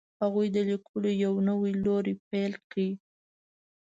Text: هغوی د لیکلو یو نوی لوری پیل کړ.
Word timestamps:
هغوی 0.21 0.47
د 0.55 0.57
لیکلو 0.69 1.09
یو 1.25 1.33
نوی 1.49 1.71
لوری 1.85 2.13
پیل 2.29 2.53
کړ. 2.69 2.75